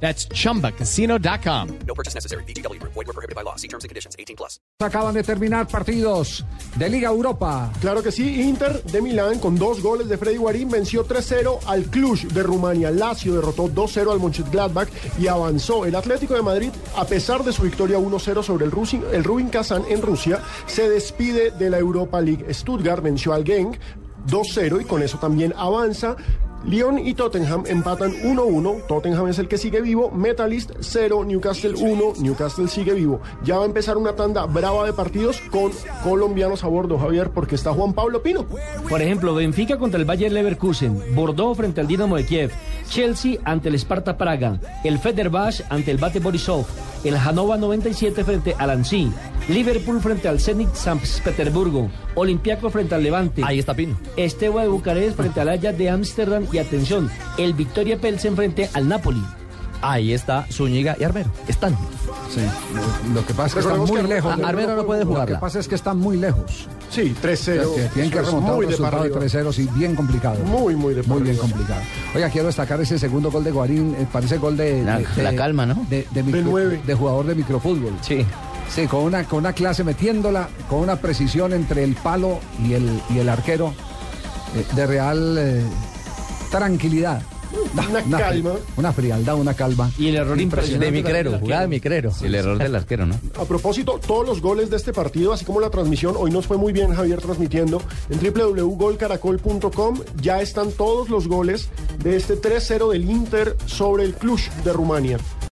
[0.00, 1.78] That's chumbacasino.com.
[1.86, 2.44] No purchase necessary.
[2.44, 2.80] BGW.
[2.82, 3.56] Void were prohibited by law.
[3.56, 4.14] See terms and conditions.
[4.18, 4.60] 18 plus.
[4.80, 6.44] Acaban de terminar partidos
[6.76, 7.72] de Liga Europa.
[7.80, 11.84] Claro que sí, Inter de Milán con dos goles de Freddy Guarín venció 3-0 al
[11.84, 12.90] Cluj de Rumania.
[12.90, 14.88] Lazio derrotó 2-0 al Mönchengladbach
[15.18, 15.86] y avanzó.
[15.86, 19.48] El Atlético de Madrid, a pesar de su victoria 1-0 sobre el, Rusin, el Rubin
[19.48, 22.52] Kazan en Rusia, se despide de la Europa League.
[22.52, 23.78] Stuttgart venció al Genk
[24.26, 26.16] 2-0 y con eso también avanza.
[26.66, 28.86] Lyon y Tottenham empatan 1-1.
[28.88, 30.10] Tottenham es el que sigue vivo.
[30.10, 32.14] Metalist 0, Newcastle 1.
[32.18, 33.20] Newcastle sigue vivo.
[33.44, 35.70] Ya va a empezar una tanda brava de partidos con
[36.02, 38.46] colombianos a bordo, Javier, porque está Juan Pablo Pino.
[38.88, 42.50] Por ejemplo, Benfica contra el Bayer Leverkusen, Bordeaux frente al Dinamo de Kiev,
[42.88, 46.66] Chelsea ante el Sparta Praga, el Fenerbahce ante el Bate Borisov,
[47.04, 49.12] el Hanova 97 frente al Ansi,
[49.48, 53.42] Liverpool frente al Zenit San Petersburgo, Olympiacos frente al Levante.
[53.44, 53.96] Ahí está Pino.
[54.16, 58.88] Esteban de Bucarest frente al Ajax de Ámsterdam y atención, el Victoria Pelsen frente al
[58.88, 59.22] Napoli.
[59.82, 61.30] Ahí está Zúñiga y Armero.
[61.46, 61.76] Están.
[62.34, 62.40] Sí,
[62.74, 64.32] lo, lo que pasa es que están muy que lejos.
[64.32, 66.66] Ar- Armero no puede Lo que pasa es que están muy lejos.
[66.90, 67.74] Sí, 3-0.
[67.74, 70.42] Que tienen que remontar un de resultado de para 3-0, sí, bien complicado.
[70.44, 71.82] Muy, muy de Muy bien complicado.
[72.14, 74.82] Oiga, quiero destacar ese segundo gol de Guarín, eh, parece gol de...
[74.82, 75.86] La- de- la de- calma, ¿no?
[75.90, 77.92] De, de, micro- de jugador de microfútbol.
[78.00, 78.24] Sí.
[78.68, 83.00] Sí, con una, con una clase metiéndola, con una precisión entre el palo y el,
[83.14, 83.72] y el arquero
[84.54, 85.62] eh, de real eh,
[86.50, 87.22] tranquilidad.
[87.72, 88.50] Una fri- calma.
[88.76, 89.90] Una frialdad, una calma.
[89.96, 90.84] Y el error impresionante.
[90.86, 91.68] De Micrero, jugada de.
[91.68, 92.10] Micrero.
[92.22, 93.14] El error del arquero, ¿no?
[93.40, 96.58] A propósito, todos los goles de este partido, así como la transmisión, hoy nos fue
[96.58, 100.00] muy bien Javier transmitiendo en www.golcaracol.com.
[100.20, 101.68] Ya están todos los goles
[102.02, 105.18] de este 3-0 del Inter sobre el Cluj de Rumania.